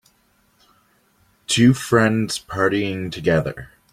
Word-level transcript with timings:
Two 1.45 1.75
friends 1.75 2.39
partying 2.39 3.11
together. 3.11 3.69